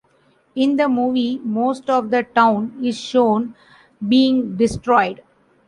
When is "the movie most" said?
0.77-1.87